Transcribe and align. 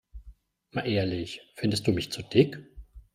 Mal 0.71 0.87
ehrlich, 0.87 1.41
findest 1.53 1.85
du 1.85 1.91
mich 1.91 2.11
zu 2.11 2.23
dick? 2.23 2.59